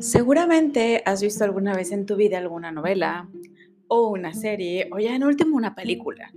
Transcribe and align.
Seguramente 0.00 1.02
has 1.04 1.20
visto 1.20 1.44
alguna 1.44 1.74
vez 1.74 1.92
en 1.92 2.06
tu 2.06 2.16
vida 2.16 2.38
alguna 2.38 2.72
novela 2.72 3.28
o 3.86 4.08
una 4.08 4.32
serie 4.32 4.88
o 4.92 4.98
ya 4.98 5.14
en 5.14 5.24
último 5.24 5.58
una 5.58 5.74
película. 5.74 6.32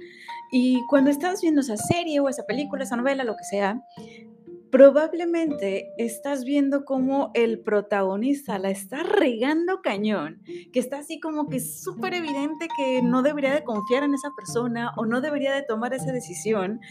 Y 0.51 0.85
cuando 0.87 1.09
estás 1.09 1.41
viendo 1.41 1.61
esa 1.61 1.77
serie 1.77 2.19
o 2.19 2.27
esa 2.27 2.45
película, 2.45 2.83
esa 2.83 2.97
novela, 2.97 3.23
lo 3.23 3.37
que 3.37 3.45
sea, 3.45 3.81
probablemente 4.69 5.93
estás 5.97 6.43
viendo 6.43 6.83
cómo 6.83 7.31
el 7.35 7.61
protagonista 7.61 8.59
la 8.59 8.69
está 8.69 9.01
regando 9.01 9.81
cañón, 9.81 10.43
que 10.73 10.79
está 10.81 10.97
así 10.97 11.21
como 11.21 11.47
que 11.47 11.61
súper 11.61 12.15
evidente 12.15 12.67
que 12.75 13.01
no 13.01 13.21
debería 13.21 13.53
de 13.53 13.63
confiar 13.63 14.03
en 14.03 14.13
esa 14.13 14.31
persona 14.35 14.91
o 14.97 15.05
no 15.05 15.21
debería 15.21 15.53
de 15.53 15.63
tomar 15.63 15.93
esa 15.93 16.11
decisión. 16.11 16.81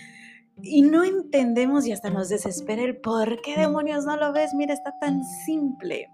Y 0.63 0.81
no 0.81 1.05
entendemos 1.05 1.87
y 1.87 1.93
hasta 1.93 2.09
nos 2.09 2.31
desespera 2.31 2.83
el 2.83 2.97
por 2.97 3.43
qué 3.43 3.57
demonios 3.57 4.07
no 4.07 4.17
lo 4.17 4.33
ves, 4.33 4.55
mira, 4.55 4.73
está 4.73 4.99
tan 4.99 5.23
simple. 5.45 6.09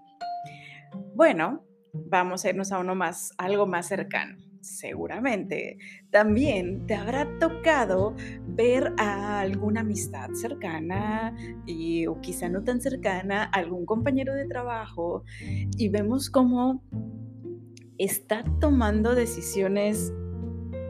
Bueno, 1.15 1.65
vamos 1.93 2.45
a 2.45 2.49
irnos 2.49 2.71
a 2.71 2.79
uno 2.79 2.95
más, 2.95 3.33
algo 3.37 3.65
más 3.65 3.87
cercano. 3.87 4.37
Seguramente 4.61 5.77
también 6.11 6.85
te 6.85 6.93
habrá 6.95 7.37
tocado 7.39 8.15
ver 8.45 8.93
a 8.97 9.39
alguna 9.39 9.81
amistad 9.81 10.29
cercana 10.33 11.33
y, 11.65 12.07
o 12.07 12.19
quizá 12.19 12.49
no 12.49 12.63
tan 12.63 12.81
cercana, 12.81 13.43
algún 13.45 13.85
compañero 13.85 14.33
de 14.33 14.45
trabajo 14.47 15.23
y 15.39 15.87
vemos 15.89 16.29
cómo 16.29 16.83
está 17.97 18.43
tomando 18.59 19.15
decisiones 19.15 20.13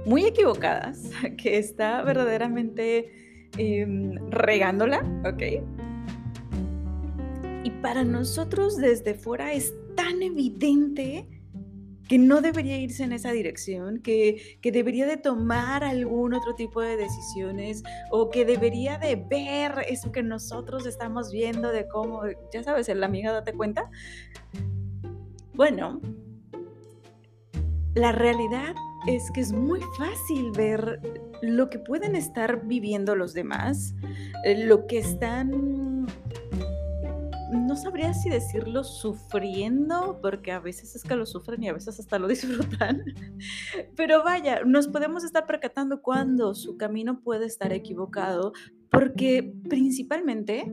muy 0.05 0.25
equivocadas, 0.25 1.11
que 1.37 1.57
está 1.57 2.01
verdaderamente 2.03 3.49
em, 3.57 4.15
regándola, 4.29 5.03
¿ok? 5.25 5.43
Y 7.63 7.71
para 7.81 8.03
nosotros 8.03 8.77
desde 8.77 9.13
fuera 9.13 9.53
es 9.53 9.73
tan 9.99 10.23
evidente 10.23 11.27
que 12.07 12.17
no 12.17 12.39
debería 12.39 12.77
irse 12.77 13.03
en 13.03 13.11
esa 13.11 13.31
dirección, 13.33 13.99
que, 13.99 14.57
que, 14.61 14.71
debería 14.71 15.05
de 15.05 15.17
tomar 15.17 15.83
algún 15.83 16.33
otro 16.33 16.55
tipo 16.55 16.81
de 16.81 16.95
decisiones 16.95 17.83
o 18.09 18.29
que 18.29 18.45
debería 18.45 18.97
de 18.97 19.17
ver 19.17 19.73
eso 19.89 20.11
que 20.13 20.23
nosotros 20.23 20.85
estamos 20.85 21.33
viendo 21.33 21.69
de 21.71 21.85
cómo, 21.89 22.21
ya 22.53 22.63
sabes, 22.63 22.87
la 22.87 23.05
amiga 23.05 23.33
date 23.33 23.53
cuenta. 23.53 23.91
Bueno, 25.53 25.99
la 27.93 28.13
realidad 28.13 28.73
es 29.05 29.29
que 29.31 29.41
es 29.41 29.51
muy 29.51 29.81
fácil 29.97 30.51
ver 30.55 31.01
lo 31.41 31.69
que 31.69 31.79
pueden 31.79 32.15
estar 32.15 32.65
viviendo 32.65 33.15
los 33.15 33.33
demás, 33.33 33.93
eh, 34.45 34.65
lo 34.65 34.87
que 34.87 34.99
están 34.99 35.88
no 37.51 37.75
sabría 37.75 38.13
si 38.13 38.29
decirlo 38.29 38.83
sufriendo, 38.83 40.19
porque 40.21 40.51
a 40.51 40.59
veces 40.59 40.95
es 40.95 41.03
que 41.03 41.15
lo 41.15 41.25
sufren 41.25 41.63
y 41.63 41.69
a 41.69 41.73
veces 41.73 41.99
hasta 41.99 42.19
lo 42.19 42.27
disfrutan. 42.29 43.03
Pero 43.95 44.23
vaya, 44.23 44.63
nos 44.65 44.87
podemos 44.87 45.23
estar 45.23 45.45
percatando 45.45 46.01
cuando 46.01 46.53
su 46.53 46.77
camino 46.77 47.21
puede 47.21 47.45
estar 47.45 47.73
equivocado, 47.73 48.53
porque 48.91 49.53
principalmente 49.67 50.71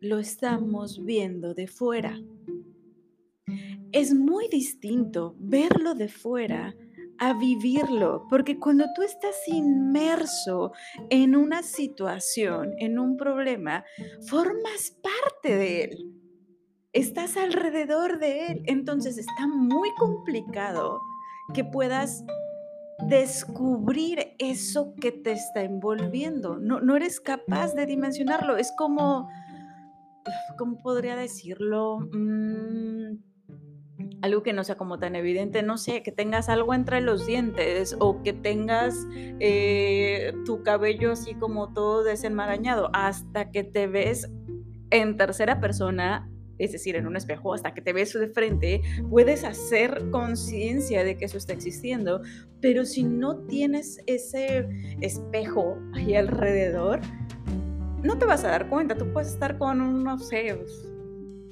lo 0.00 0.18
estamos 0.18 1.04
viendo 1.04 1.54
de 1.54 1.66
fuera. 1.66 2.20
Es 3.92 4.14
muy 4.14 4.48
distinto 4.48 5.36
verlo 5.38 5.94
de 5.94 6.08
fuera 6.08 6.74
a 7.22 7.34
vivirlo, 7.34 8.26
porque 8.28 8.58
cuando 8.58 8.86
tú 8.96 9.02
estás 9.02 9.46
inmerso 9.46 10.72
en 11.08 11.36
una 11.36 11.62
situación, 11.62 12.74
en 12.78 12.98
un 12.98 13.16
problema, 13.16 13.84
formas 14.26 14.98
parte 15.00 15.54
de 15.54 15.84
él, 15.84 16.12
estás 16.92 17.36
alrededor 17.36 18.18
de 18.18 18.46
él, 18.46 18.62
entonces 18.66 19.18
está 19.18 19.46
muy 19.46 19.90
complicado 19.94 21.00
que 21.54 21.62
puedas 21.62 22.24
descubrir 23.06 24.34
eso 24.40 24.92
que 25.00 25.12
te 25.12 25.30
está 25.30 25.62
envolviendo. 25.62 26.58
No, 26.58 26.80
no 26.80 26.96
eres 26.96 27.20
capaz 27.20 27.72
de 27.74 27.86
dimensionarlo. 27.86 28.56
Es 28.56 28.72
como, 28.76 29.28
¿cómo 30.58 30.82
podría 30.82 31.14
decirlo? 31.14 32.00
Mm, 32.00 33.31
algo 34.20 34.42
que 34.42 34.52
no 34.52 34.64
sea 34.64 34.76
como 34.76 34.98
tan 34.98 35.16
evidente, 35.16 35.62
no 35.62 35.76
sé, 35.76 36.02
que 36.02 36.12
tengas 36.12 36.48
algo 36.48 36.74
entre 36.74 37.00
los 37.00 37.26
dientes 37.26 37.96
o 37.98 38.22
que 38.22 38.32
tengas 38.32 38.94
eh, 39.40 40.32
tu 40.44 40.62
cabello 40.62 41.12
así 41.12 41.34
como 41.34 41.72
todo 41.72 42.04
desenmarañado, 42.04 42.90
hasta 42.92 43.50
que 43.50 43.64
te 43.64 43.86
ves 43.86 44.30
en 44.90 45.16
tercera 45.16 45.60
persona, 45.60 46.30
es 46.58 46.72
decir, 46.72 46.96
en 46.96 47.06
un 47.06 47.16
espejo, 47.16 47.54
hasta 47.54 47.74
que 47.74 47.82
te 47.82 47.92
ves 47.92 48.12
de 48.12 48.28
frente, 48.28 48.82
puedes 49.10 49.42
hacer 49.42 50.10
conciencia 50.10 51.02
de 51.02 51.16
que 51.16 51.24
eso 51.24 51.38
está 51.38 51.52
existiendo, 51.52 52.22
pero 52.60 52.84
si 52.84 53.02
no 53.02 53.38
tienes 53.46 54.00
ese 54.06 54.68
espejo 55.00 55.78
ahí 55.94 56.14
alrededor, 56.14 57.00
no 58.02 58.18
te 58.18 58.26
vas 58.26 58.44
a 58.44 58.48
dar 58.48 58.68
cuenta, 58.68 58.96
tú 58.96 59.12
puedes 59.12 59.32
estar 59.32 59.58
con 59.58 60.04
no 60.04 60.18
sé, 60.18 60.58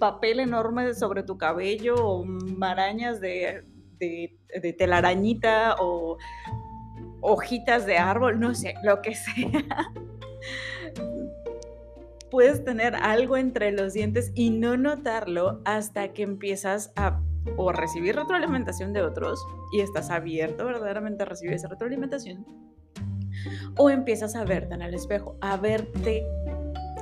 papel 0.01 0.41
enorme 0.41 0.93
sobre 0.95 1.23
tu 1.23 1.39
cabello 1.39 1.95
o 1.95 2.25
marañas 2.25 3.21
de, 3.21 3.65
de, 4.01 4.73
telarañita 4.77 5.77
o 5.79 6.19
hojitas 7.21 7.87
de 7.87 7.99
árbol, 7.99 8.41
no 8.41 8.53
sé, 8.55 8.75
lo 8.83 9.01
que 9.03 9.15
sea. 9.15 9.93
Puedes 12.31 12.65
tener 12.65 12.97
algo 12.97 13.37
entre 13.37 13.71
los 13.71 13.93
dientes 13.93 14.33
y 14.35 14.51
no 14.51 14.77
notarlo 14.77 15.61
hasta 15.65 16.13
que 16.13 16.23
empiezas 16.23 16.93
a 16.97 17.21
o 17.57 17.73
recibir 17.73 18.17
retroalimentación 18.17 18.93
de 18.93 19.03
otros 19.03 19.45
y 19.73 19.81
estás 19.81 20.11
abierto 20.11 20.67
verdaderamente 20.67 21.23
a 21.23 21.27
recibir 21.27 21.55
esa 21.55 21.69
retroalimentación 21.69 22.45
o 23.77 23.91
empiezas 23.91 24.37
a 24.37 24.45
verte 24.45 24.75
en 24.75 24.83
el 24.83 24.95
espejo, 24.95 25.37
a 25.41 25.57
verte 25.57 26.25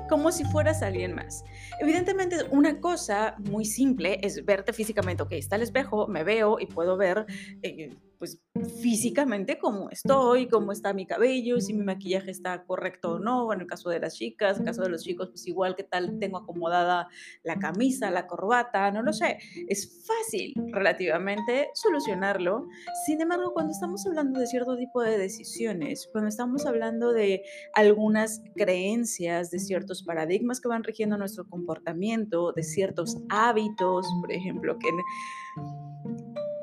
como 0.08 0.32
si 0.32 0.44
fueras 0.44 0.82
alguien 0.82 1.14
más. 1.14 1.44
Evidentemente, 1.80 2.36
una 2.50 2.80
cosa 2.80 3.36
muy 3.38 3.64
simple 3.64 4.18
es 4.22 4.44
verte 4.44 4.72
físicamente, 4.72 5.22
ok, 5.22 5.32
está 5.32 5.56
el 5.56 5.62
espejo, 5.62 6.06
me 6.08 6.24
veo 6.24 6.58
y 6.58 6.66
puedo 6.66 6.96
ver 6.96 7.26
eh, 7.62 7.96
pues 8.18 8.40
físicamente 8.82 9.58
cómo 9.58 9.88
estoy, 9.90 10.48
cómo 10.48 10.72
está 10.72 10.92
mi 10.92 11.06
cabello, 11.06 11.60
si 11.60 11.72
mi 11.72 11.84
maquillaje 11.84 12.30
está 12.30 12.64
correcto 12.64 13.12
o 13.12 13.18
no, 13.18 13.52
en 13.52 13.60
el 13.60 13.66
caso 13.66 13.90
de 13.90 14.00
las 14.00 14.14
chicas, 14.14 14.56
en 14.56 14.62
el 14.62 14.66
caso 14.66 14.82
de 14.82 14.88
los 14.90 15.04
chicos, 15.04 15.28
pues 15.28 15.46
igual 15.46 15.76
que 15.76 15.84
tal 15.84 16.18
tengo 16.18 16.38
acomodada 16.38 17.08
la 17.44 17.58
camisa, 17.58 18.10
la 18.10 18.26
corbata, 18.26 18.90
no 18.90 19.02
lo 19.02 19.12
sé. 19.12 19.38
Es 19.68 20.04
fácil 20.04 20.52
relativamente 20.72 21.70
solucionarlo. 21.74 22.66
Sin 23.06 23.20
embargo, 23.20 23.52
cuando 23.52 23.72
estamos 23.72 24.04
hablando 24.06 24.40
de 24.40 24.46
cierto 24.48 24.76
tipo 24.76 25.00
de 25.02 25.16
decisiones, 25.16 26.08
cuando 26.10 26.28
estamos 26.28 26.66
hablando 26.66 27.12
de 27.12 27.44
algunas 27.74 28.42
creencias, 28.56 29.50
de 29.50 29.60
ciertos 29.60 29.97
paradigmas 30.02 30.60
que 30.60 30.68
van 30.68 30.84
rigiendo 30.84 31.16
nuestro 31.16 31.48
comportamiento, 31.48 32.52
de 32.52 32.62
ciertos 32.62 33.18
hábitos, 33.28 34.06
por 34.20 34.32
ejemplo, 34.32 34.78
que 34.78 34.88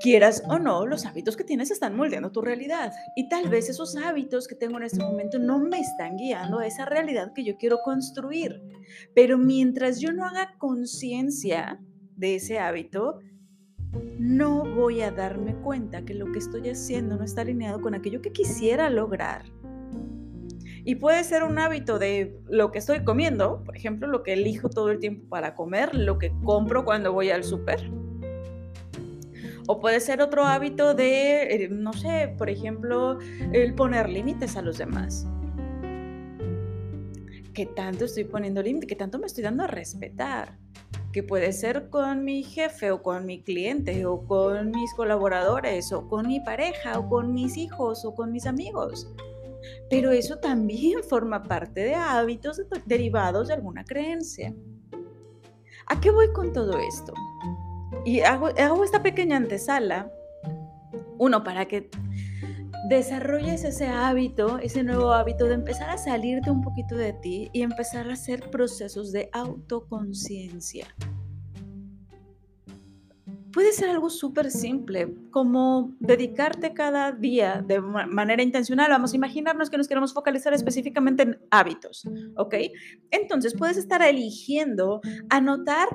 quieras 0.05 0.43
o 0.47 0.59
no, 0.59 0.85
los 0.85 1.05
hábitos 1.05 1.35
que 1.35 1.43
tienes 1.43 1.71
están 1.71 1.95
moldeando 1.95 2.31
tu 2.31 2.41
realidad. 2.41 2.93
Y 3.15 3.27
tal 3.27 3.49
vez 3.49 3.69
esos 3.69 3.95
hábitos 3.97 4.47
que 4.47 4.55
tengo 4.55 4.77
en 4.77 4.83
este 4.83 5.03
momento 5.03 5.39
no 5.39 5.59
me 5.59 5.79
están 5.79 6.17
guiando 6.17 6.59
a 6.59 6.67
esa 6.67 6.85
realidad 6.85 7.33
que 7.33 7.43
yo 7.43 7.57
quiero 7.57 7.79
construir. 7.83 8.61
Pero 9.15 9.37
mientras 9.37 9.99
yo 9.99 10.13
no 10.13 10.25
haga 10.25 10.55
conciencia 10.59 11.79
de 12.15 12.35
ese 12.35 12.59
hábito, 12.59 13.19
no 14.19 14.63
voy 14.75 15.01
a 15.01 15.11
darme 15.11 15.55
cuenta 15.55 16.03
que 16.05 16.13
lo 16.13 16.31
que 16.31 16.39
estoy 16.39 16.69
haciendo 16.69 17.17
no 17.17 17.23
está 17.23 17.41
alineado 17.41 17.81
con 17.81 17.95
aquello 17.95 18.21
que 18.21 18.31
quisiera 18.31 18.89
lograr. 18.89 19.45
Y 20.85 20.95
puede 20.95 21.23
ser 21.23 21.43
un 21.43 21.59
hábito 21.59 21.99
de 21.99 22.39
lo 22.47 22.71
que 22.71 22.77
estoy 22.77 23.03
comiendo, 23.03 23.63
por 23.65 23.75
ejemplo, 23.75 24.07
lo 24.07 24.23
que 24.23 24.33
elijo 24.33 24.69
todo 24.69 24.91
el 24.91 24.99
tiempo 24.99 25.27
para 25.27 25.55
comer, 25.55 25.93
lo 25.95 26.19
que 26.19 26.31
compro 26.43 26.85
cuando 26.85 27.11
voy 27.11 27.31
al 27.31 27.43
súper 27.43 27.89
o 29.67 29.79
puede 29.79 29.99
ser 29.99 30.21
otro 30.21 30.45
hábito 30.45 30.93
de, 30.93 31.43
eh, 31.43 31.69
no 31.69 31.93
sé, 31.93 32.33
por 32.37 32.49
ejemplo, 32.49 33.19
el 33.51 33.73
poner 33.73 34.09
límites 34.09 34.55
a 34.57 34.61
los 34.61 34.77
demás. 34.77 35.27
¿Qué 37.53 37.65
tanto 37.65 38.05
estoy 38.05 38.25
poniendo 38.25 38.61
límites? 38.61 38.87
¿Qué 38.87 38.95
tanto 38.95 39.17
me 39.17 39.27
estoy 39.27 39.43
dando 39.43 39.63
a 39.63 39.67
respetar? 39.67 40.57
Que 41.13 41.23
puede 41.23 41.53
ser 41.53 41.89
con 41.89 42.25
mi 42.25 42.43
jefe 42.43 42.91
o 42.91 43.01
con 43.01 43.25
mi 43.25 43.41
cliente 43.41 44.05
o 44.05 44.25
con 44.27 44.71
mis 44.71 44.93
colaboradores 44.93 45.93
o 45.93 46.07
con 46.09 46.27
mi 46.27 46.41
pareja 46.41 46.99
o 46.99 47.07
con 47.07 47.33
mis 47.33 47.55
hijos 47.55 48.03
o 48.03 48.13
con 48.13 48.33
mis 48.33 48.45
amigos. 48.45 49.09
Pero 49.89 50.11
eso 50.11 50.37
también 50.37 51.03
forma 51.03 51.43
parte 51.43 51.81
de 51.81 51.95
hábitos 51.95 52.61
derivados 52.85 53.47
de 53.47 53.53
alguna 53.53 53.83
creencia. 53.83 54.53
¿A 55.87 55.99
qué 55.99 56.09
voy 56.09 56.31
con 56.33 56.51
todo 56.53 56.77
esto? 56.79 57.13
Y 58.05 58.21
hago, 58.21 58.49
esta 58.83 59.01
pequeña 59.03 59.37
antesala, 59.37 60.11
uno, 61.17 61.43
para 61.43 61.65
que 61.65 61.89
desarrolles 62.89 63.63
ese 63.63 63.87
hábito, 63.87 64.59
ese 64.59 64.83
nuevo 64.83 65.11
hábito 65.11 65.45
de 65.45 65.55
empezar 65.55 65.89
a 65.89 65.97
salirte 65.97 66.51
un 66.51 66.61
poquito 66.61 66.95
de 66.95 67.13
ti 67.13 67.49
y 67.53 67.61
empezar 67.61 68.09
a 68.09 68.13
hacer 68.13 68.49
procesos 68.49 69.11
de 69.11 69.29
autoconciencia. 69.31 70.87
Puede 73.55 73.71
ser 73.71 73.89
algo 73.89 74.09
súper 74.09 74.51
simple, 74.51 75.15
como 75.31 75.95
dedicarte 76.01 76.73
cada 76.73 77.13
día 77.13 77.63
de 77.65 77.79
manera 77.79 78.43
intencional. 78.43 78.91
Vamos 78.91 79.13
a 79.13 79.15
imaginarnos 79.15 79.69
que 79.69 79.77
nos 79.77 79.87
queremos 79.87 80.13
focalizar 80.13 80.53
específicamente 80.53 81.23
en 81.23 81.39
hábitos, 81.51 82.03
¿ok? 82.35 82.53
Entonces 83.11 83.55
puedes 83.57 83.77
estar 83.77 84.01
eligiendo 84.01 84.99
anotar 85.29 85.87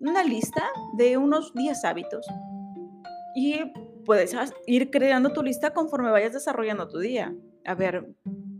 una 0.00 0.24
lista 0.24 0.64
de 0.98 1.16
unos 1.16 1.54
10 1.54 1.84
hábitos 1.84 2.26
y 3.36 3.60
puedes 4.04 4.34
ir 4.66 4.90
creando 4.90 5.32
tu 5.32 5.44
lista 5.44 5.72
conforme 5.72 6.10
vayas 6.10 6.32
desarrollando 6.32 6.88
tu 6.88 6.98
día. 6.98 7.32
A 7.64 7.76
ver, 7.76 8.04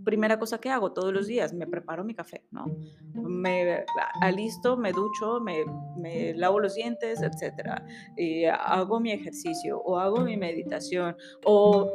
primera 0.07 0.39
cosa 0.39 0.59
que 0.59 0.71
hago 0.71 0.93
todos 0.93 1.13
los 1.13 1.27
días, 1.27 1.53
me 1.53 1.67
preparo 1.67 2.05
mi 2.05 2.15
café, 2.15 2.45
¿no? 2.53 2.65
Me 3.13 3.85
alisto, 4.23 4.77
me 4.77 4.93
ducho, 4.93 5.41
me, 5.41 5.65
me 5.99 6.33
lavo 6.33 6.61
los 6.61 6.77
dientes, 6.77 7.21
etcétera. 7.21 7.85
Y 8.17 8.45
hago 8.45 9.01
mi 9.01 9.11
ejercicio 9.11 9.81
o 9.81 9.99
hago 9.99 10.21
mi 10.21 10.37
meditación 10.37 11.17
o 11.45 11.91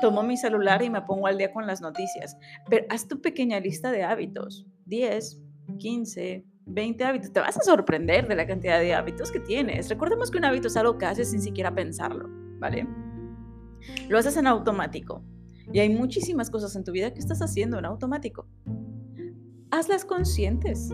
tomo 0.00 0.22
mi 0.22 0.36
celular 0.36 0.82
y 0.82 0.88
me 0.88 1.02
pongo 1.02 1.26
al 1.26 1.36
día 1.36 1.52
con 1.52 1.66
las 1.66 1.80
noticias. 1.80 2.38
Pero 2.70 2.86
haz 2.90 3.08
tu 3.08 3.20
pequeña 3.20 3.58
lista 3.58 3.90
de 3.90 4.04
hábitos, 4.04 4.64
10, 4.86 5.42
15, 5.78 6.44
20 6.64 7.04
hábitos. 7.04 7.32
Te 7.32 7.40
vas 7.40 7.56
a 7.56 7.62
sorprender 7.62 8.28
de 8.28 8.36
la 8.36 8.46
cantidad 8.46 8.78
de 8.78 8.94
hábitos 8.94 9.32
que 9.32 9.40
tienes. 9.40 9.88
Recordemos 9.88 10.30
que 10.30 10.38
un 10.38 10.44
hábito 10.44 10.68
es 10.68 10.76
algo 10.76 10.96
que 10.96 11.06
haces 11.06 11.32
sin 11.32 11.42
siquiera 11.42 11.74
pensarlo, 11.74 12.28
¿vale? 12.60 12.86
Lo 14.08 14.16
haces 14.16 14.36
en 14.36 14.46
automático. 14.46 15.24
Y 15.72 15.80
hay 15.80 15.90
muchísimas 15.90 16.50
cosas 16.50 16.74
en 16.76 16.84
tu 16.84 16.92
vida 16.92 17.12
que 17.12 17.20
estás 17.20 17.42
haciendo 17.42 17.78
en 17.78 17.84
automático. 17.84 18.46
Hazlas 19.70 20.04
conscientes, 20.04 20.90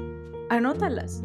anótalas. 0.51 1.23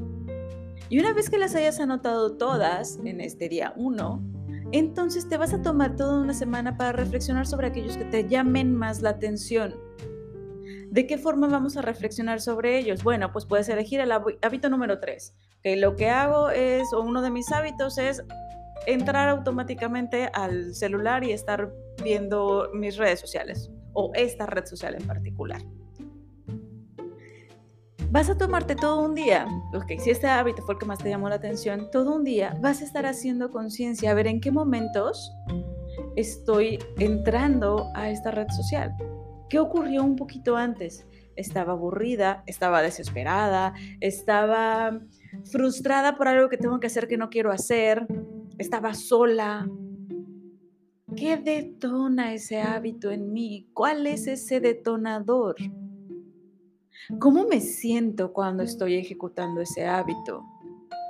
Y 0.89 0.99
una 0.99 1.13
vez 1.13 1.29
que 1.29 1.37
las 1.37 1.55
hayas 1.55 1.79
anotado 1.79 2.37
todas 2.37 2.99
en 3.03 3.21
este 3.21 3.49
día 3.49 3.73
1, 3.75 4.23
entonces 4.71 5.27
te 5.27 5.37
vas 5.37 5.53
a 5.53 5.61
tomar 5.61 5.95
toda 5.95 6.21
una 6.21 6.33
semana 6.33 6.77
para 6.77 6.91
reflexionar 6.91 7.47
sobre 7.47 7.67
aquellos 7.67 7.97
que 7.97 8.05
te 8.05 8.27
llamen 8.27 8.75
más 8.75 9.01
la 9.01 9.11
atención. 9.11 9.75
¿De 10.91 11.05
qué 11.05 11.17
forma 11.17 11.47
vamos 11.47 11.77
a 11.77 11.81
reflexionar 11.81 12.41
sobre 12.41 12.77
ellos? 12.79 13.03
Bueno, 13.03 13.31
pues 13.31 13.45
puedes 13.45 13.69
elegir 13.69 13.99
el 13.99 14.11
hábito 14.11 14.69
número 14.69 14.99
3. 14.99 15.33
Que 15.61 15.75
lo 15.75 15.95
que 15.95 16.09
hago 16.09 16.49
es, 16.49 16.91
o 16.93 17.01
uno 17.01 17.21
de 17.21 17.29
mis 17.29 17.51
hábitos 17.51 17.97
es 17.99 18.23
entrar 18.85 19.29
automáticamente 19.29 20.29
al 20.33 20.73
celular 20.73 21.23
y 21.23 21.31
estar 21.31 21.71
viendo 22.03 22.69
mis 22.73 22.97
redes 22.97 23.19
sociales 23.19 23.69
o 23.93 24.11
esta 24.15 24.45
red 24.45 24.65
social 24.65 24.95
en 24.95 25.05
particular. 25.05 25.61
Vas 28.11 28.27
a 28.27 28.37
tomarte 28.37 28.75
todo 28.75 29.05
un 29.05 29.13
día, 29.13 29.45
ok, 29.71 29.99
si 29.99 30.09
este 30.09 30.25
hábito 30.25 30.63
fue 30.63 30.73
el 30.73 30.79
que 30.79 30.85
más 30.87 30.97
te 30.97 31.09
llamó 31.09 31.29
la 31.29 31.35
atención, 31.35 31.91
todo 31.91 32.15
un 32.15 32.23
día 32.23 32.57
vas 32.59 32.81
a 32.81 32.85
estar 32.85 33.05
haciendo 33.05 33.51
conciencia, 33.51 34.09
a 34.09 34.13
ver 34.15 34.25
en 34.25 34.41
qué 34.41 34.51
momentos 34.51 35.31
estoy 36.15 36.79
entrando 36.97 37.91
a 37.93 38.09
esta 38.09 38.31
red 38.31 38.47
social. 38.49 38.95
¿Qué 39.47 39.59
ocurrió 39.59 40.03
un 40.03 40.15
poquito 40.15 40.57
antes? 40.57 41.05
Estaba 41.35 41.73
aburrida, 41.73 42.43
estaba 42.47 42.81
desesperada, 42.81 43.75
estaba 43.99 44.99
frustrada 45.51 46.17
por 46.17 46.27
algo 46.27 46.49
que 46.49 46.57
tengo 46.57 46.79
que 46.79 46.87
hacer 46.87 47.07
que 47.07 47.17
no 47.17 47.29
quiero 47.29 47.51
hacer, 47.51 48.07
estaba 48.59 48.94
sola. 48.94 49.67
¿Qué 51.15 51.38
detona 51.38 52.33
ese 52.33 52.61
hábito 52.61 53.09
en 53.09 53.33
mí? 53.33 53.69
¿Cuál 53.73 54.06
es 54.06 54.27
ese 54.27 54.59
detonador? 54.59 55.56
¿Cómo 57.19 57.47
me 57.47 57.61
siento 57.61 58.31
cuando 58.33 58.61
estoy 58.61 58.95
ejecutando 58.95 59.61
ese 59.61 59.88
hábito? 59.88 60.44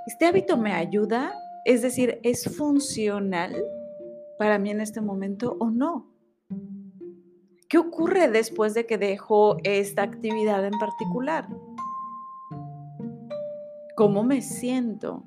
¿Este 0.08 0.28
hábito 0.28 0.56
me 0.58 0.72
ayuda? 0.72 1.34
Es 1.66 1.82
decir, 1.82 2.20
¿es 2.24 2.56
funcional 2.56 3.54
para 4.38 4.58
mí 4.58 4.70
en 4.70 4.80
este 4.80 5.02
momento 5.02 5.58
o 5.60 5.70
no? 5.70 6.08
¿Qué 7.68 7.78
ocurre 7.78 8.30
después 8.30 8.74
de 8.74 8.86
que 8.86 8.98
dejo 8.98 9.58
esta 9.64 10.04
actividad 10.04 10.66
en 10.66 10.80
particular? 10.80 11.50
¿Cómo 13.96 14.24
me 14.24 14.42
siento? 14.42 15.26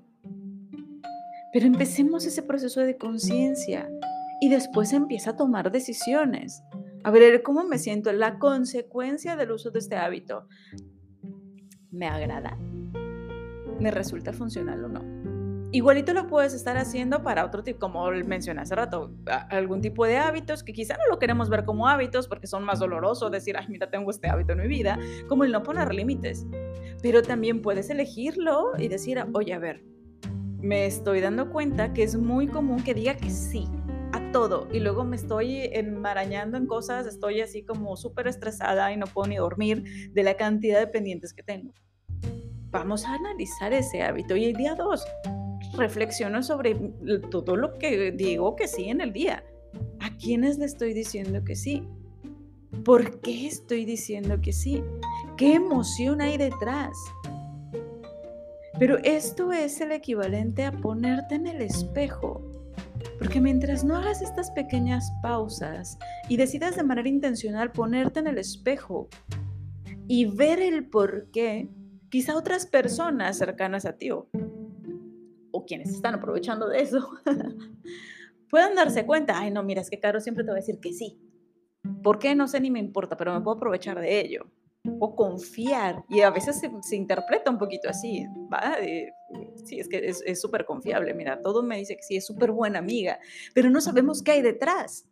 Pero 1.53 1.67
empecemos 1.67 2.25
ese 2.25 2.43
proceso 2.43 2.81
de 2.81 2.97
conciencia 2.97 3.91
y 4.41 4.49
después 4.49 4.93
empieza 4.93 5.31
a 5.31 5.37
tomar 5.37 5.71
decisiones. 5.71 6.63
A 7.05 7.11
ver, 7.11 7.43
¿cómo 7.43 7.65
me 7.65 7.79
siento? 7.79 8.13
La 8.13 8.39
consecuencia 8.39 9.37
del 9.37 9.53
uso 9.53 9.71
de 9.71 9.79
este 9.79 9.97
hábito. 9.97 10.49
¿Me 11.91 12.07
agrada? 12.07 12.57
¿Me 13.79 13.91
resulta 13.91 14.33
funcional 14.33 14.85
o 14.85 14.89
no? 14.89 15.23
Igualito 15.75 16.13
lo 16.13 16.27
puedes 16.27 16.53
estar 16.55 16.77
haciendo 16.77 17.23
para 17.23 17.47
otro 17.47 17.63
tipo, 17.63 17.79
como 17.79 18.11
mencioné 18.11 18.61
hace 18.61 18.75
rato, 18.75 19.15
algún 19.49 19.81
tipo 19.81 20.05
de 20.07 20.19
hábitos 20.19 20.63
que 20.63 20.75
quizá 20.75 20.99
no 20.99 21.07
lo 21.11 21.19
queremos 21.19 21.49
ver 21.49 21.65
como 21.65 21.89
hábitos 21.89 22.29
porque 22.29 22.47
son 22.47 22.63
más 22.63 22.79
dolorosos 22.79 23.31
decir, 23.31 23.57
ay, 23.57 23.67
mira, 23.69 23.91
tengo 23.91 24.11
este 24.11 24.29
hábito 24.29 24.53
en 24.53 24.61
mi 24.61 24.69
vida, 24.69 24.99
como 25.29 25.45
el 25.45 25.53
no 25.53 25.63
poner 25.63 25.95
límites. 25.95 26.47
Pero 27.03 27.23
también 27.23 27.63
puedes 27.63 27.89
elegirlo 27.89 28.73
y 28.79 28.89
decir, 28.89 29.25
oye, 29.33 29.55
a 29.55 29.59
ver, 29.59 29.83
me 30.63 30.87
estoy 30.87 31.21
dando 31.21 31.51
cuenta 31.51 31.93
que 31.93 32.05
es 32.05 32.17
muy 32.17 32.47
común 32.47 32.83
que 32.83 32.95
diga 32.95 33.17
que 33.17 33.31
sí 33.31 33.69
a 34.13 34.31
todo 34.31 34.69
y 34.73 34.79
luego 34.79 35.05
me 35.05 35.17
estoy 35.17 35.69
enmarañando 35.73 36.57
en 36.57 36.67
cosas, 36.67 37.07
estoy 37.07 37.41
así 37.41 37.65
como 37.65 37.97
súper 37.97 38.29
estresada 38.29 38.93
y 38.93 38.97
no 38.97 39.07
puedo 39.07 39.29
ni 39.29 39.37
dormir 39.37 40.13
de 40.13 40.23
la 40.23 40.37
cantidad 40.37 40.79
de 40.79 40.87
pendientes 40.87 41.35
que 41.35 41.43
tengo. 41.43 41.75
Vamos 42.71 43.05
a 43.05 43.15
analizar 43.15 43.73
ese 43.73 44.03
hábito 44.03 44.37
y 44.37 44.45
el 44.45 44.55
día 44.55 44.75
dos 44.75 45.05
reflexiono 45.77 46.43
sobre 46.43 46.75
todo 47.31 47.57
lo 47.57 47.79
que 47.79 48.13
digo 48.13 48.57
que 48.57 48.69
sí 48.69 48.89
en 48.89 49.01
el 49.01 49.13
día. 49.13 49.45
¿A 50.01 50.17
quiénes 50.17 50.59
le 50.59 50.67
estoy 50.67 50.93
diciendo 50.93 51.43
que 51.45 51.57
sí? 51.57 51.87
¿Por 52.85 53.21
qué 53.21 53.47
estoy 53.47 53.85
diciendo 53.85 54.41
que 54.41 54.53
sí? 54.53 54.83
¿Qué 55.37 55.55
emoción 55.55 56.21
hay 56.21 56.37
detrás? 56.37 56.97
Pero 58.79 58.99
esto 59.05 59.53
es 59.53 59.81
el 59.81 59.93
equivalente 59.93 60.65
a 60.65 60.73
ponerte 60.73 61.35
en 61.35 61.47
el 61.47 61.61
espejo. 61.61 62.43
Porque 63.19 63.41
mientras 63.41 63.85
no 63.85 63.97
hagas 63.97 64.23
estas 64.23 64.51
pequeñas 64.51 65.13
pausas 65.23 65.99
y 66.29 66.37
decidas 66.37 66.77
de 66.77 66.83
manera 66.83 67.09
intencional 67.09 67.71
ponerte 67.71 68.21
en 68.21 68.29
el 68.29 68.39
espejo 68.39 69.09
y 70.09 70.25
ver 70.25 70.61
el 70.61 70.89
por 70.89 71.31
qué, 71.31 71.69
quizá 72.09 72.37
otras 72.37 72.67
personas 72.67 73.39
cercanas 73.39 73.85
a 73.85 73.97
ti 73.97 74.11
o, 74.11 74.29
quienes 75.67 75.91
están 75.91 76.15
aprovechando 76.15 76.69
de 76.69 76.81
eso 76.81 77.09
puedan 78.51 78.75
darse 78.75 79.07
cuenta, 79.07 79.39
ay 79.39 79.53
no, 79.53 79.63
mira, 79.63 79.81
es 79.81 79.91
que 79.91 80.01
Caro 80.01 80.19
siempre 80.19 80.43
te 80.43 80.51
va 80.51 80.57
a 80.57 80.61
decir 80.61 80.81
que 80.81 80.93
sí. 80.93 81.21
¿Por 82.03 82.19
qué? 82.19 82.35
No 82.35 82.49
sé 82.49 82.61
ni 82.61 82.71
me 82.71 82.81
importa, 82.81 83.17
pero 83.17 83.33
me 83.33 83.41
puedo 83.41 83.57
aprovechar 83.57 84.01
de 84.01 84.21
ello 84.21 84.51
o 84.99 85.15
confiar. 85.15 86.05
Y 86.09 86.21
a 86.21 86.31
veces 86.31 86.61
se, 86.83 86.97
interpreta 86.97 87.51
un 87.51 87.59
poquito 87.59 87.89
así, 87.89 88.27
¿va? 88.53 88.77
sí, 89.65 89.79
es 89.79 89.89
que 89.89 90.09
es 90.09 90.41
súper 90.41 90.65
confiable. 90.65 91.15
Mira, 91.15 91.41
todo 91.41 91.63
me 91.63 91.79
dice 91.79 91.97
que 91.97 92.03
sí, 92.03 92.17
es 92.17 92.27
súper 92.27 92.53
buena 92.53 92.79
amiga, 92.79 93.19
pero 93.55 93.71
no 93.71 93.81
sabemos 93.81 94.23
qué 94.23 94.33
hay 94.33 94.43
detrás. 94.43 95.09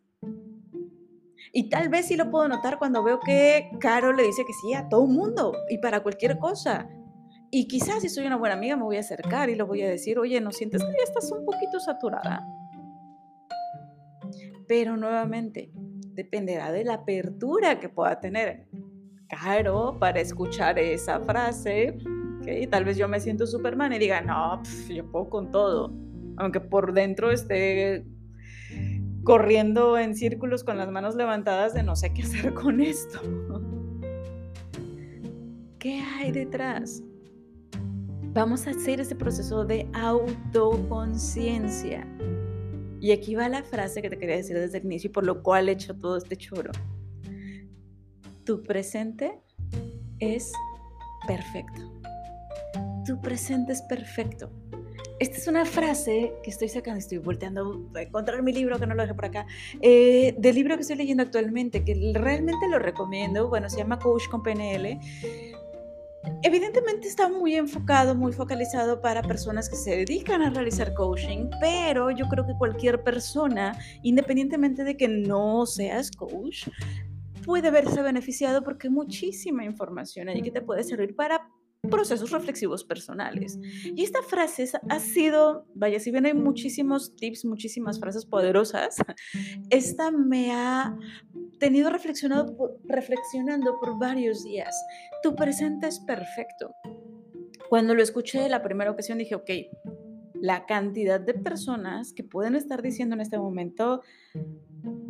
Y 1.53 1.69
tal 1.69 1.89
vez 1.89 2.07
sí 2.07 2.17
lo 2.17 2.31
puedo 2.31 2.49
notar 2.49 2.79
cuando 2.79 3.03
veo 3.03 3.19
que 3.21 3.71
Caro 3.81 4.13
le 4.13 4.23
dice 4.23 4.45
que 4.45 4.53
sí 4.53 4.75
a 4.75 4.89
todo 4.89 5.07
mundo 5.07 5.53
y 5.69 5.79
para 5.79 6.03
cualquier 6.03 6.39
cosa. 6.39 6.89
Y 7.51 7.67
quizás 7.67 8.03
si 8.03 8.09
soy 8.09 8.27
una 8.27 8.37
buena 8.37 8.55
amiga 8.55 8.77
me 8.77 8.85
voy 8.85 8.97
a 8.97 9.01
acercar 9.01 9.51
y 9.51 9.57
le 9.57 9.65
voy 9.65 9.83
a 9.83 9.89
decir, 9.89 10.19
oye, 10.19 10.41
¿no 10.41 10.53
sientes 10.53 10.85
que 10.85 10.93
ya 10.93 11.03
estás 11.03 11.33
un 11.33 11.45
poquito 11.45 11.81
saturada? 11.81 12.47
Pero 14.69 14.97
nuevamente, 14.97 15.73
dependerá 15.75 16.71
de 16.71 16.85
la 16.85 16.95
apertura 16.95 17.81
que 17.81 17.89
pueda 17.89 18.21
tener 18.21 18.69
caro 19.31 19.97
para 19.99 20.21
escuchar 20.21 20.79
esa 20.79 21.21
frase. 21.21 21.97
¿okay? 22.41 22.67
Tal 22.67 22.85
vez 22.85 22.99
yo 22.99 23.09
me 23.09 23.21
siento 23.21 23.47
Superman 23.47 23.93
y 23.93 23.99
diga, 23.99 24.21
no, 24.21 24.61
yo 24.89 25.11
puedo 25.11 25.31
con 25.31 25.51
todo. 25.51 25.93
Aunque 26.37 26.61
por 26.61 26.93
dentro 26.93 27.31
esté 27.31 28.05
corriendo 29.25 29.99
en 29.99 30.15
círculos 30.17 30.63
con 30.65 30.79
las 30.79 30.91
manos 30.91 31.15
levantadas 31.15 31.75
de 31.75 31.83
no 31.83 31.95
sé 31.97 32.13
qué 32.13 32.23
hacer 32.23 32.53
con 32.53 32.81
esto. 32.81 33.21
¿Qué 35.79 36.01
hay 36.01 36.33
detrás? 36.33 37.03
Vamos 38.33 38.67
a 38.67 38.71
hacer 38.71 39.01
ese 39.01 39.15
proceso 39.15 39.65
de 39.65 39.89
autoconciencia. 39.93 42.07
Y 43.01 43.13
aquí 43.13 43.35
va 43.35 43.49
la 43.49 43.63
frase 43.63 44.03
que 44.03 44.11
te 44.11 44.19
quería 44.19 44.37
decir 44.37 44.59
desde 44.59 44.77
el 44.79 44.85
inicio 44.85 45.09
y 45.09 45.13
por 45.13 45.25
lo 45.25 45.43
cual 45.43 45.71
he 45.71 45.73
hecho 45.73 45.97
todo 45.97 46.19
este 46.19 46.37
choro 46.37 46.71
tu 48.45 48.63
presente 48.63 49.39
es 50.19 50.53
perfecto. 51.27 52.03
Tu 53.07 53.21
presente 53.21 53.73
es 53.73 53.83
perfecto. 53.83 54.51
Esta 55.19 55.37
es 55.37 55.47
una 55.49 55.67
frase 55.67 56.33
que 56.43 56.51
estoy 56.51 56.69
sacando, 56.69 56.99
estoy 56.99 57.19
volteando 57.19 57.91
a 57.95 58.03
encontrar 58.03 58.43
mi 58.43 58.53
libro, 58.53 58.79
que 58.79 58.87
no 58.87 58.95
lo 58.95 59.03
dejé 59.03 59.15
por 59.15 59.27
acá, 59.27 59.47
eh, 59.83 60.35
del 60.39 60.55
libro 60.55 60.77
que 60.77 60.83
estoy 60.83 60.97
leyendo 60.97 61.23
actualmente, 61.23 61.85
que 61.85 62.13
realmente 62.15 62.69
lo 62.69 62.79
recomiendo, 62.79 63.49
bueno, 63.49 63.69
se 63.69 63.77
llama 63.77 63.99
Coach 63.99 64.29
con 64.31 64.43
PNL, 64.43 64.99
Evidentemente 66.43 67.09
está 67.09 67.29
muy 67.29 67.55
enfocado, 67.55 68.15
muy 68.15 68.33
focalizado 68.33 69.01
para 69.01 69.23
personas 69.23 69.71
que 69.71 69.77
se 69.77 69.91
dedican 69.97 70.43
a 70.43 70.51
realizar 70.51 70.93
coaching, 70.93 71.49
pero 71.61 72.11
yo 72.11 72.29
creo 72.29 72.47
que 72.47 72.53
cualquier 72.59 73.03
persona, 73.03 73.79
independientemente 74.03 74.85
de 74.85 74.97
que 74.97 75.09
no 75.09 75.65
seas 75.65 76.11
coach, 76.11 76.69
puede 77.45 77.71
verse 77.71 78.03
beneficiado 78.03 78.63
porque 78.63 78.89
hay 78.89 78.93
muchísima 78.93 79.65
información 79.65 80.29
ahí 80.29 80.43
que 80.43 80.51
te 80.51 80.63
puede 80.63 80.85
servir 80.85 81.15
para 81.15 81.49
procesos 81.89 82.31
reflexivos 82.31 82.85
personales. 82.85 83.59
Y 83.85 84.03
esta 84.03 84.23
frase 84.23 84.71
ha 84.89 84.99
sido, 84.99 85.67
vaya, 85.75 85.99
si 85.99 86.11
bien 86.11 86.27
hay 86.27 86.35
muchísimos 86.35 87.17
tips, 87.17 87.45
muchísimas 87.45 87.99
frases 87.99 88.27
poderosas, 88.27 88.97
esta 89.71 90.11
me 90.11 90.53
ha 90.53 90.97
tenido 91.59 91.91
reflexionado, 91.91 92.79
reflexionando 92.85 93.79
por 93.81 93.99
varios 93.99 94.45
días. 94.45 94.75
Tu 95.23 95.35
presente 95.35 95.87
es 95.87 96.01
perfecto. 96.01 96.75
Cuando 97.69 97.95
lo 97.95 98.03
escuché 98.03 98.49
la 98.49 98.63
primera 98.63 98.91
ocasión 98.91 99.19
dije, 99.19 99.35
ok, 99.35 99.51
la 100.35 100.67
cantidad 100.67 101.21
de 101.21 101.35
personas 101.35 102.13
que 102.13 102.25
pueden 102.25 102.57
estar 102.57 102.83
diciendo 102.83 103.15
en 103.15 103.21
este 103.21 103.39
momento, 103.39 104.03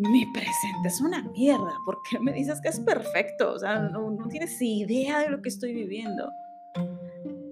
mi 0.09 0.25
presente 0.33 0.88
es 0.88 1.00
una 1.00 1.23
mierda, 1.23 1.75
¿por 1.85 1.99
qué 2.09 2.19
me 2.19 2.33
dices 2.33 2.61
que 2.62 2.69
es 2.69 2.80
perfecto? 2.80 3.52
O 3.52 3.59
sea, 3.59 3.80
no, 3.80 4.16
tienes 4.28 4.61
idea 4.61 5.21
de 5.21 5.28
lo 5.28 5.42
que 5.42 5.50
estoy 5.50 5.75
viviendo. 5.75 6.30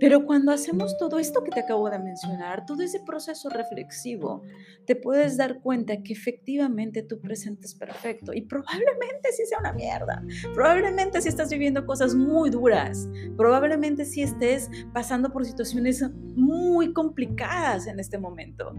Pero 0.00 0.24
cuando 0.24 0.52
hacemos 0.52 0.96
todo 0.96 1.18
esto 1.18 1.42
que 1.42 1.50
te 1.50 1.60
acabo 1.60 1.90
de 1.90 1.98
mencionar, 1.98 2.64
todo 2.64 2.82
ese 2.82 3.00
proceso 3.00 3.50
reflexivo, 3.50 4.44
te 4.86 4.94
puedes 4.94 5.36
dar 5.36 5.60
cuenta 5.60 6.02
que 6.02 6.12
efectivamente 6.12 7.02
tu 7.02 7.20
presente 7.20 7.66
es 7.66 7.74
perfecto 7.74 8.32
y 8.32 8.42
probablemente 8.42 9.32
sí 9.36 9.44
sea 9.44 9.58
una 9.58 9.72
mierda. 9.72 10.22
Probablemente 10.54 11.20
sí 11.20 11.28
estás 11.28 11.50
viviendo 11.50 11.84
cosas 11.84 12.14
muy 12.14 12.48
duras. 12.48 13.08
Probablemente 13.36 14.04
sí 14.04 14.22
estés 14.22 14.70
pasando 14.94 15.32
por 15.32 15.44
situaciones 15.44 16.02
muy 16.36 16.92
complicadas 16.92 17.88
en 17.88 17.98
este 17.98 18.18
momento. 18.18 18.72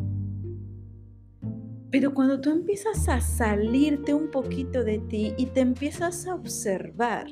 Pero 1.92 2.14
cuando 2.14 2.40
tú 2.40 2.52
empiezas 2.52 3.10
a 3.10 3.20
salirte 3.20 4.14
un 4.14 4.30
poquito 4.30 4.84
de 4.84 5.00
ti 5.00 5.34
y 5.38 5.48
te 5.48 5.62
empiezas 5.62 6.28
a 6.28 6.36
observar, 6.36 7.28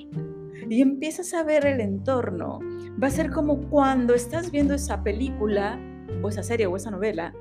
y 0.69 0.81
empiezas 0.81 1.33
a 1.33 1.43
ver 1.43 1.65
el 1.65 1.79
entorno, 1.79 2.59
va 3.01 3.07
a 3.07 3.11
ser 3.11 3.31
como 3.31 3.69
cuando 3.69 4.13
estás 4.13 4.51
viendo 4.51 4.73
esa 4.73 5.03
película 5.03 5.79
o 6.21 6.29
esa 6.29 6.43
serie 6.43 6.65
o 6.65 6.75
esa 6.75 6.91
novela 6.91 7.33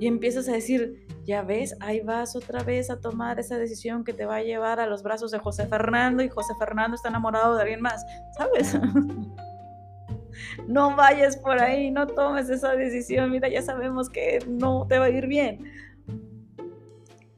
y 0.00 0.06
empiezas 0.06 0.48
a 0.48 0.52
decir, 0.52 1.06
ya 1.24 1.42
ves, 1.42 1.76
ahí 1.80 2.00
vas 2.00 2.36
otra 2.36 2.62
vez 2.62 2.90
a 2.90 3.00
tomar 3.00 3.38
esa 3.38 3.58
decisión 3.58 4.04
que 4.04 4.12
te 4.12 4.26
va 4.26 4.36
a 4.36 4.42
llevar 4.42 4.80
a 4.80 4.86
los 4.86 5.02
brazos 5.02 5.30
de 5.30 5.38
José 5.38 5.66
Fernando 5.66 6.22
y 6.22 6.28
José 6.28 6.52
Fernando 6.58 6.96
está 6.96 7.08
enamorado 7.08 7.54
de 7.54 7.62
alguien 7.62 7.80
más, 7.80 8.04
¿sabes? 8.36 8.78
no 10.68 10.96
vayas 10.96 11.36
por 11.36 11.60
ahí, 11.60 11.90
no 11.90 12.06
tomes 12.06 12.50
esa 12.50 12.74
decisión, 12.74 13.30
mira, 13.30 13.48
ya 13.48 13.62
sabemos 13.62 14.10
que 14.10 14.40
no 14.48 14.86
te 14.88 14.98
va 14.98 15.06
a 15.06 15.10
ir 15.10 15.26
bien. 15.26 15.64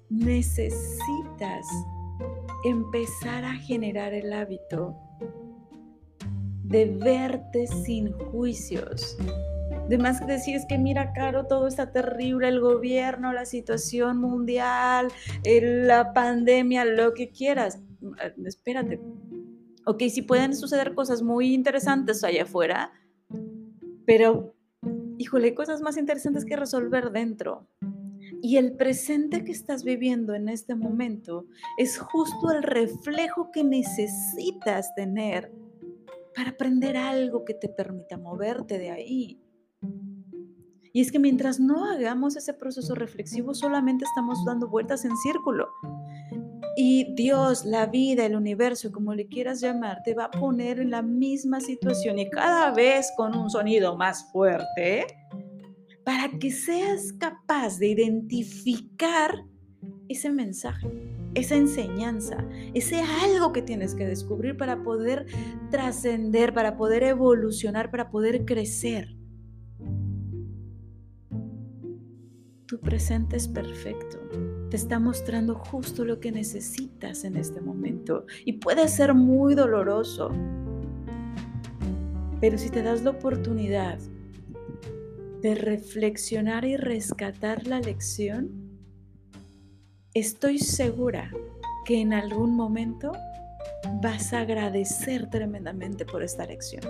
Necesitas 0.08 1.66
empezar 2.64 3.44
a 3.44 3.54
generar 3.54 4.14
el 4.14 4.32
hábito 4.32 4.96
de 6.64 6.86
verte 6.86 7.66
sin 7.66 8.12
juicios. 8.12 9.16
De 9.88 9.98
más 9.98 10.20
que 10.20 10.26
decir 10.26 10.56
es 10.56 10.66
que 10.66 10.78
mira, 10.78 11.12
Caro, 11.12 11.46
todo 11.46 11.68
está 11.68 11.92
terrible, 11.92 12.48
el 12.48 12.60
gobierno, 12.60 13.32
la 13.32 13.44
situación 13.44 14.18
mundial, 14.18 15.08
la 15.44 16.12
pandemia, 16.12 16.84
lo 16.84 17.14
que 17.14 17.30
quieras. 17.30 17.80
Mm, 18.00 18.46
espérate. 18.46 19.00
Ok, 19.84 20.02
sí 20.08 20.22
pueden 20.22 20.56
suceder 20.56 20.94
cosas 20.94 21.22
muy 21.22 21.54
interesantes 21.54 22.24
allá 22.24 22.42
afuera, 22.42 22.90
pero, 24.04 24.54
híjole, 25.18 25.48
hay 25.48 25.54
cosas 25.54 25.80
más 25.80 25.96
interesantes 25.96 26.44
que 26.44 26.56
resolver 26.56 27.12
dentro. 27.12 27.68
Y 28.42 28.56
el 28.56 28.72
presente 28.72 29.44
que 29.44 29.52
estás 29.52 29.82
viviendo 29.84 30.34
en 30.34 30.48
este 30.48 30.74
momento 30.74 31.46
es 31.78 31.98
justo 31.98 32.50
el 32.50 32.62
reflejo 32.62 33.50
que 33.50 33.64
necesitas 33.64 34.94
tener 34.94 35.52
para 36.34 36.50
aprender 36.50 36.96
algo 36.96 37.44
que 37.44 37.54
te 37.54 37.68
permita 37.68 38.18
moverte 38.18 38.78
de 38.78 38.90
ahí. 38.90 39.40
Y 40.92 41.00
es 41.00 41.12
que 41.12 41.18
mientras 41.18 41.60
no 41.60 41.90
hagamos 41.90 42.36
ese 42.36 42.54
proceso 42.54 42.94
reflexivo, 42.94 43.54
solamente 43.54 44.04
estamos 44.04 44.42
dando 44.46 44.68
vueltas 44.68 45.04
en 45.04 45.16
círculo. 45.18 45.68
Y 46.78 47.14
Dios, 47.14 47.64
la 47.64 47.86
vida, 47.86 48.26
el 48.26 48.36
universo, 48.36 48.92
como 48.92 49.14
le 49.14 49.26
quieras 49.28 49.60
llamar, 49.60 50.02
te 50.04 50.14
va 50.14 50.24
a 50.24 50.30
poner 50.30 50.78
en 50.78 50.90
la 50.90 51.02
misma 51.02 51.60
situación 51.60 52.18
y 52.18 52.28
cada 52.28 52.70
vez 52.70 53.12
con 53.16 53.34
un 53.34 53.48
sonido 53.48 53.96
más 53.96 54.30
fuerte 54.30 55.06
para 56.06 56.38
que 56.38 56.52
seas 56.52 57.12
capaz 57.14 57.80
de 57.80 57.88
identificar 57.88 59.44
ese 60.08 60.30
mensaje 60.30 60.86
esa 61.34 61.56
enseñanza, 61.56 62.46
ese 62.72 63.02
algo 63.02 63.52
que 63.52 63.60
tienes 63.60 63.94
que 63.94 64.06
descubrir 64.06 64.56
para 64.56 64.82
poder 64.82 65.26
trascender, 65.70 66.54
para 66.54 66.78
poder 66.78 67.02
evolucionar, 67.02 67.90
para 67.90 68.10
poder 68.10 68.46
crecer. 68.46 69.14
Tu 72.64 72.80
presente 72.80 73.36
es 73.36 73.48
perfecto. 73.48 74.18
Te 74.70 74.76
está 74.76 74.98
mostrando 74.98 75.56
justo 75.56 76.06
lo 76.06 76.20
que 76.20 76.32
necesitas 76.32 77.24
en 77.24 77.36
este 77.36 77.60
momento 77.60 78.24
y 78.46 78.54
puede 78.54 78.88
ser 78.88 79.12
muy 79.12 79.54
doloroso. 79.54 80.30
Pero 82.40 82.56
si 82.56 82.70
te 82.70 82.82
das 82.82 83.02
la 83.04 83.10
oportunidad 83.10 83.98
de 85.46 85.54
reflexionar 85.54 86.64
y 86.64 86.76
rescatar 86.76 87.68
la 87.68 87.78
lección, 87.78 88.50
estoy 90.12 90.58
segura 90.58 91.30
que 91.84 92.00
en 92.00 92.12
algún 92.12 92.56
momento 92.56 93.12
vas 94.02 94.32
a 94.32 94.40
agradecer 94.40 95.30
tremendamente 95.30 96.04
por 96.04 96.24
esta 96.24 96.46
lección. 96.46 96.82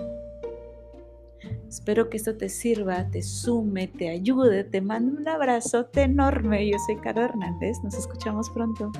Espero 1.69 2.09
que 2.09 2.17
esto 2.17 2.35
te 2.35 2.49
sirva, 2.49 3.07
te 3.11 3.21
sume, 3.21 3.89
te 3.89 4.09
ayude, 4.09 4.63
te 4.63 4.81
mando 4.81 5.21
un 5.21 5.27
abrazote 5.27 6.01
enorme. 6.01 6.67
Yo 6.67 6.77
soy 6.87 6.95
Caro 6.95 7.25
Hernández, 7.25 7.77
nos 7.83 7.93
escuchamos 7.93 8.49
pronto. 8.49 8.91